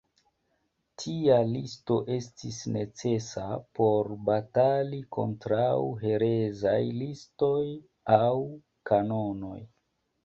Tia 1.01 1.35
listo 1.49 1.97
estis 2.15 2.57
necesa 2.77 3.45
por 3.79 4.09
batali 4.31 5.01
kontraŭ 5.19 5.69
herezaj 6.07 6.77
listoj 7.05 7.63
aŭ 8.21 8.25
kanonoj. 8.93 9.59